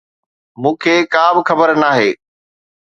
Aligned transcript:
مون 0.61 0.73
کي 0.81 0.95
ڪا 1.13 1.25
به 1.35 1.41
خبر 1.49 1.69
ناهي. 1.81 2.09